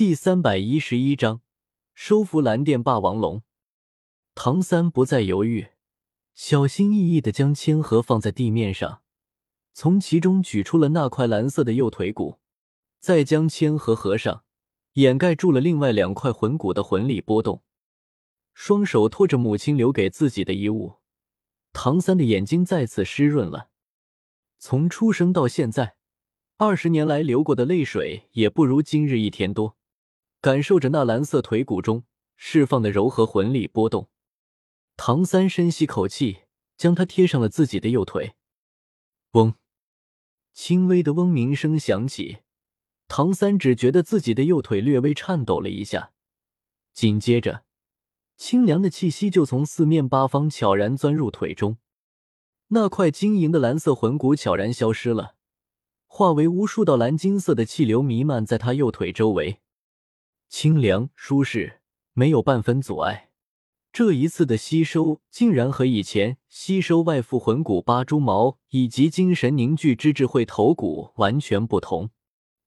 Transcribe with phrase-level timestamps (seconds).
[0.00, 1.42] 第三百一十一章
[1.92, 3.42] 收服蓝电霸王龙。
[4.34, 5.66] 唐三不再犹豫，
[6.32, 9.02] 小心翼翼的将铅盒放在地面上，
[9.74, 12.38] 从其中取出了那块蓝色的右腿骨，
[12.98, 14.44] 再将铅盒合上，
[14.94, 17.62] 掩盖住了另外两块魂骨的魂力波动。
[18.54, 20.94] 双手托着母亲留给自己的遗物，
[21.74, 23.68] 唐三的眼睛再次湿润了。
[24.58, 25.96] 从出生到现在，
[26.56, 29.76] 二十年来流过的泪水也不如今日一天多。
[30.40, 32.04] 感受着那蓝色腿骨中
[32.34, 34.08] 释放的柔和魂力波动，
[34.96, 36.44] 唐三深吸口气，
[36.78, 38.34] 将它贴上了自己的右腿。
[39.32, 39.54] 嗡，
[40.54, 42.38] 轻微的嗡鸣声响起，
[43.06, 46.12] 唐三只觉得自己的右腿略微颤抖了一下，
[46.94, 47.64] 紧接着，
[48.38, 51.76] 清凉的气息就从四面八方悄然钻入腿中，
[52.68, 55.34] 那块晶莹的蓝色魂骨悄然消失了，
[56.06, 59.60] 化为无数道蓝金色的气流弥漫在他右腿周围。
[60.50, 61.80] 清凉舒适，
[62.12, 63.30] 没有半分阻碍。
[63.92, 72.10] 这一次的吸收竟然和以前吸收外附魂骨八蛛毛以及精神凝聚之智慧头骨完全不同。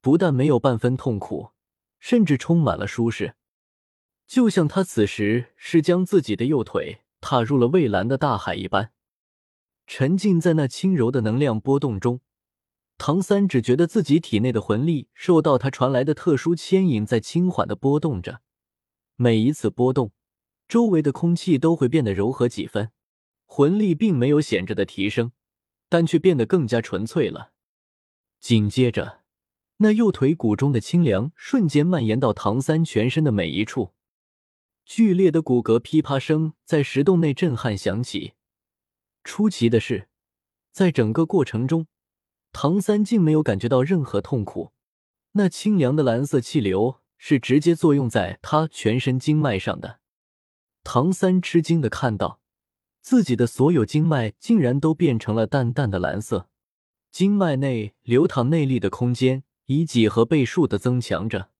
[0.00, 1.50] 不但没有半分痛苦，
[1.98, 3.34] 甚至充满了舒适，
[4.26, 8.90] 就像他此时是将自己的右腿踏入了蔚蓝的大海一般，
[9.86, 12.20] 沉浸在那轻柔的能量波动中。
[12.98, 18.40] 唐三只觉得自己体内的魂力受到他传来的特殊牵引，在轻缓的波动着。
[19.16, 20.12] 每一次波动，
[20.66, 22.90] 周围的空气都会变得柔和几分。
[23.44, 25.32] 魂力并没有显着的提升，
[25.88, 27.52] 但却变得更加纯粹了。
[28.40, 29.22] 紧接着，
[29.76, 33.92] 那右腿骨中的清凉瞬间蔓延到唐三全身的每一处，
[34.84, 38.32] 剧烈的骨骼噼啪声在石洞内震撼响起。
[39.22, 40.08] 出奇的是，
[40.72, 41.86] 在整个过程中。
[42.58, 44.72] 唐三竟没有感觉到任何痛苦，
[45.32, 50.00] 那清凉的蓝色气流是直接作用在他全身经脉上的。
[50.82, 52.40] 唐三吃惊的看到，
[53.02, 56.48] 自己的所有经脉竟然都变成了淡淡的蓝色，
[57.10, 61.50] 经脉内流淌内力的空间以几何倍数的增强着。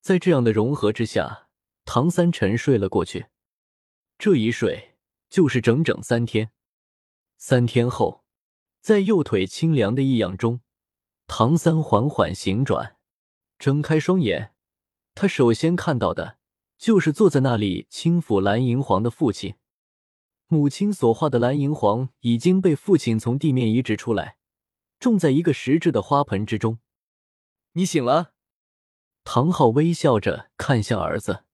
[0.00, 1.46] 在这样的融合之下，
[1.84, 3.26] 唐三沉睡了过去。
[4.18, 4.96] 这一睡
[5.30, 6.50] 就是整整三天。
[7.36, 8.24] 三天后。
[8.88, 10.62] 在右腿清凉的异样中，
[11.26, 12.96] 唐三缓缓醒转，
[13.58, 14.54] 睁开双眼。
[15.14, 16.38] 他首先看到的
[16.78, 19.56] 就是坐在那里轻抚蓝银皇的父亲。
[20.46, 24.38] 母亲所画的蓝银皇已经被父亲从地面移植出来，
[24.98, 26.78] 种在一个石质的花盆之中。
[27.72, 28.32] 你醒了，
[29.22, 31.44] 唐昊微笑着看向儿子。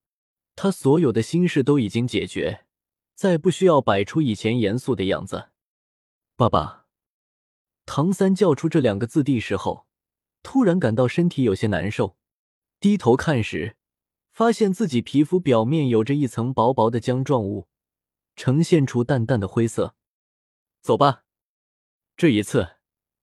[0.55, 2.65] 他所有的心事都已经解决，
[3.17, 5.49] 再不需要摆出以前严肃的样子。
[6.37, 6.84] 爸爸。
[7.87, 9.87] 唐三叫出这两个字的时候，
[10.43, 12.17] 突然感到身体有些难受。
[12.81, 13.77] 低头看时，
[14.33, 17.69] 发现自己皮肤表面有着一层薄薄的浆状物，
[18.37, 19.95] 呈现出淡淡的灰色。
[20.81, 21.25] 走吧，
[22.17, 22.77] 这一次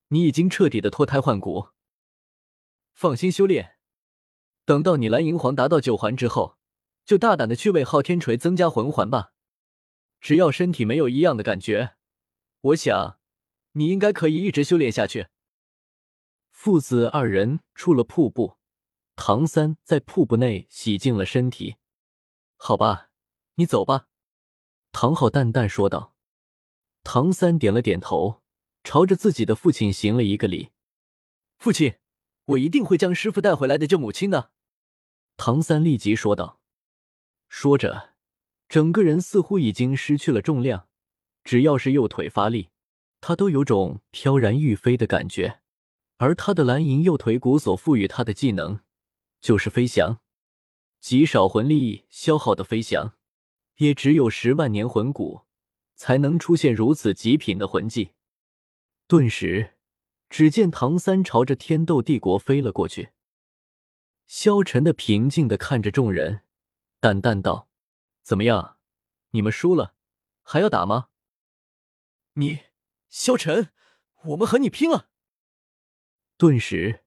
[0.07, 1.69] 你已经彻底的脱胎换骨。
[2.93, 3.77] 放心修炼，
[4.65, 6.57] 等到你蓝银皇达到九环之后，
[7.05, 9.33] 就大胆的去为昊天锤增加魂环吧。
[10.19, 11.95] 只要身体没有异样的感觉，
[12.61, 13.20] 我想。
[13.73, 15.27] 你应该可以一直修炼下去。
[16.49, 18.57] 父子二人出了瀑布，
[19.15, 21.77] 唐三在瀑布内洗净了身体。
[22.55, 23.09] 好吧，
[23.55, 24.07] 你走吧。”
[24.91, 26.15] 唐昊淡淡说道。
[27.03, 28.43] 唐三点了点头，
[28.83, 30.71] 朝着自己的父亲行了一个礼。
[31.57, 31.95] “父亲，
[32.45, 34.51] 我一定会将师傅带回来的救母亲的。”
[35.37, 36.59] 唐三立即说道。
[37.47, 38.15] 说着，
[38.67, 40.87] 整个人似乎已经失去了重量，
[41.43, 42.70] 只要是右腿发力。
[43.21, 45.61] 他都有种飘然欲飞的感觉，
[46.17, 48.81] 而他的蓝银右腿骨所赋予他的技能
[49.39, 50.19] 就是飞翔，
[50.99, 53.13] 极少魂力消耗的飞翔，
[53.77, 55.41] 也只有十万年魂骨
[55.95, 58.13] 才能出现如此极品的魂技。
[59.07, 59.75] 顿时，
[60.29, 63.09] 只见唐三朝着天斗帝国飞了过去。
[64.25, 66.41] 萧晨的平静的看着众人，
[66.99, 67.67] 淡淡道
[68.23, 68.77] ：“怎么样，
[69.31, 69.93] 你们输了，
[70.41, 71.09] 还要打吗？”
[72.33, 72.70] 你。
[73.11, 73.73] 萧晨，
[74.23, 75.09] 我们和你拼了！
[76.37, 77.03] 顿时，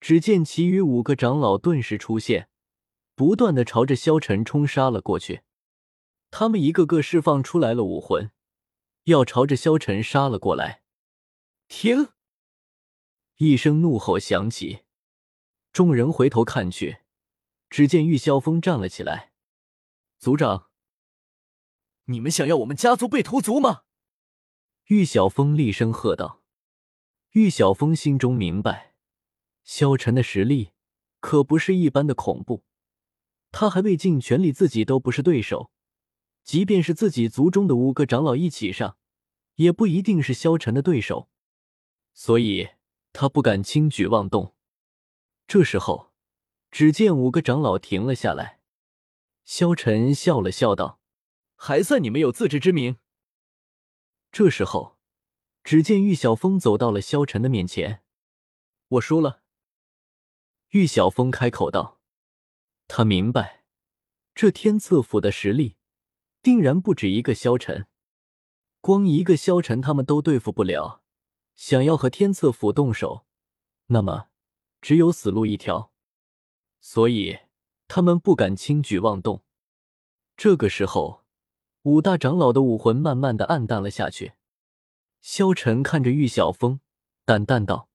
[0.00, 2.50] 只见其余五个长老顿时出现，
[3.14, 5.44] 不断的朝着萧晨冲杀了过去。
[6.30, 8.30] 他们一个个释放出来了武魂，
[9.04, 10.82] 要朝着萧晨杀了过来。
[11.68, 12.08] 停！
[13.36, 14.84] 一声怒吼响起，
[15.72, 16.98] 众人回头看去，
[17.70, 19.32] 只见玉萧峰站了起来。
[20.18, 20.68] 族长，
[22.04, 23.84] 你们想要我们家族被屠族吗？
[24.88, 26.42] 玉小峰厉声喝道
[27.34, 28.94] ：“玉小峰心中明白，
[29.64, 30.70] 萧晨的实力
[31.18, 32.62] 可不是一般的恐怖。
[33.50, 35.72] 他还未尽全力，自己都不是对手。
[36.44, 38.96] 即便是自己族中的五个长老一起上，
[39.56, 41.28] 也不一定是萧晨的对手。
[42.14, 42.68] 所以
[43.12, 44.54] 他不敢轻举妄动。
[45.48, 46.12] 这时候，
[46.70, 48.60] 只见五个长老停了下来。
[49.44, 51.00] 萧晨笑了笑道
[51.56, 52.98] ：“还算你们有自知之明。”
[54.38, 54.98] 这时候，
[55.64, 58.02] 只见玉晓峰走到了萧晨的面前。
[58.88, 59.40] “我输了。”
[60.72, 62.02] 玉晓峰开口道。
[62.86, 63.64] 他明白，
[64.34, 65.78] 这天策府的实力
[66.42, 67.86] 定然不止一个萧晨，
[68.82, 71.02] 光一个萧晨他们都对付不了。
[71.54, 73.24] 想要和天策府动手，
[73.86, 74.28] 那么
[74.82, 75.94] 只有死路一条。
[76.78, 77.38] 所以
[77.88, 79.42] 他们不敢轻举妄动。
[80.36, 81.24] 这个时候，
[81.86, 84.32] 五大长老的武魂慢慢的暗淡了下去。
[85.20, 86.80] 萧晨看着玉晓峰，
[87.24, 87.88] 淡淡道：“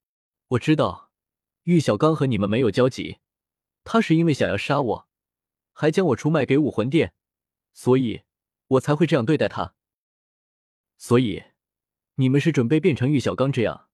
[0.48, 1.12] 我知道，
[1.64, 3.18] 玉小刚和你们没有交集。”
[3.84, 5.08] 他是因为想要杀我，
[5.74, 7.12] 还将我出卖给武魂殿，
[7.74, 8.22] 所以
[8.68, 9.76] 我才会这样对待他。
[10.98, 11.44] 所以，
[12.16, 13.90] 你们是准备变成玉小刚这样，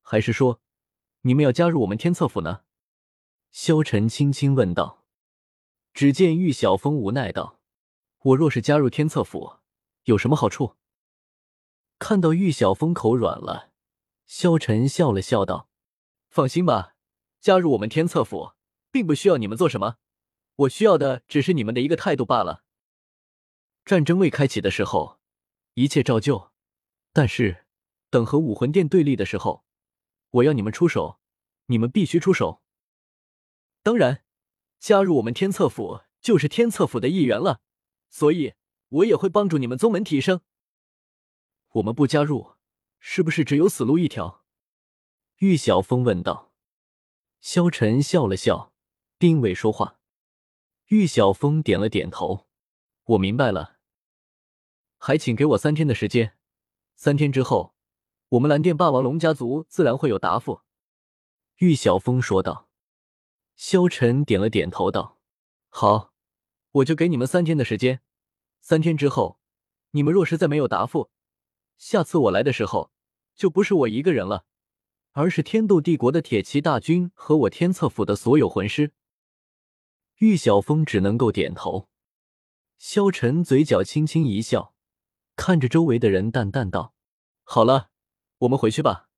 [0.00, 0.62] 还是说
[1.20, 2.62] 你们要加入我们天策府呢？
[3.50, 5.04] 萧晨轻轻问道。
[5.92, 7.60] 只见玉小峰无奈道
[8.22, 9.58] ：“我若是加入天策府，
[10.04, 10.76] 有什么好处？”
[11.98, 13.70] 看到玉小峰口软了，
[14.26, 15.68] 萧晨笑了笑道
[16.28, 16.94] ：“放心吧，
[17.40, 18.52] 加入我们天策府。”
[18.92, 19.96] 并不需要你们做什么，
[20.54, 22.62] 我需要的只是你们的一个态度罢了。
[23.86, 25.18] 战争未开启的时候，
[25.72, 26.52] 一切照旧；
[27.10, 27.64] 但是
[28.10, 29.64] 等和武魂殿对立的时候，
[30.28, 31.18] 我要你们出手，
[31.68, 32.60] 你们必须出手。
[33.82, 34.22] 当然，
[34.78, 37.62] 加入我们天策府就是天策府的一员了，
[38.12, 38.54] 所以
[38.88, 40.42] 我也会帮助你们宗门提升。
[41.70, 42.52] 我们不加入，
[43.00, 44.44] 是不是只有死路一条？
[45.38, 46.52] 玉晓峰问道。
[47.40, 48.68] 萧晨笑了笑。
[49.22, 50.00] 并未说话，
[50.88, 52.48] 玉晓峰点了点头，
[53.04, 53.78] 我明白了。
[54.98, 56.36] 还请给我三天的时间，
[56.96, 57.76] 三天之后，
[58.30, 60.62] 我们蓝电霸王龙家族自然会有答复。
[61.58, 62.68] 玉晓峰说道。
[63.54, 65.20] 萧晨点了点头，道
[65.70, 66.11] ：“好，
[66.72, 68.00] 我就给你们三天的时间。
[68.60, 69.38] 三天之后，
[69.90, 71.10] 你们若是再没有答复，
[71.76, 72.90] 下次我来的时候，
[73.34, 74.46] 就不是我一个人了，
[75.12, 78.92] 而是天斗帝国的铁骑大军和我天策府的所有魂师。”
[80.18, 81.88] 玉晓峰只能够点头，
[82.78, 84.74] 萧晨嘴角轻轻一笑，
[85.34, 86.94] 看着周围的人淡淡道
[87.42, 87.90] ：“好了，
[88.38, 89.08] 我们回去吧。”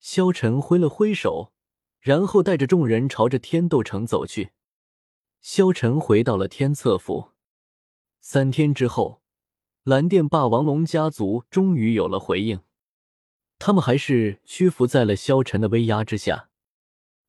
[0.00, 1.52] 萧晨挥了挥手，
[2.00, 4.52] 然后带着众人朝着天斗城走去。
[5.42, 7.32] 萧晨回到了天策府，
[8.20, 9.20] 三天之后，
[9.82, 12.60] 蓝电霸王龙家族终于有了回应，
[13.58, 16.48] 他们还是屈服在了萧晨的威压之下，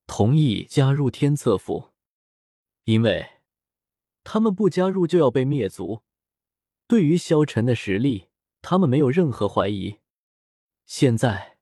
[0.06, 1.89] 同意加入天策府。
[2.83, 3.27] 因为
[4.24, 6.04] 他们不加入就要被灭族，
[6.86, 8.27] 对于萧晨的实力，
[8.62, 9.98] 他们没有任何怀疑。
[10.86, 11.57] 现在，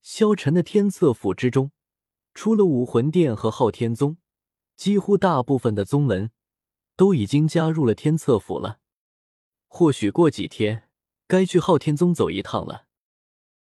[0.00, 1.72] 萧晨的天策府之中，
[2.32, 4.16] 除了武魂殿和昊天宗，
[4.80, 6.30] 几乎大部分的宗门
[6.96, 8.78] 都已经加入了天策府了。
[9.66, 10.88] 或许过几天
[11.26, 12.86] 该去昊天宗走一趟了。